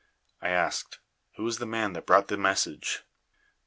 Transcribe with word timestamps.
I 0.41 0.49
asked: 0.49 0.97
"Who 1.35 1.43
was 1.43 1.59
the 1.59 1.67
man 1.67 1.93
that 1.93 2.07
brought 2.07 2.27
the 2.27 2.35
message?" 2.35 3.03